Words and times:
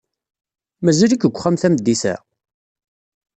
Mazal-ik 0.83 1.23
deg 1.25 1.29
uxxam 1.35 1.55
tameddit-a? 1.61 2.15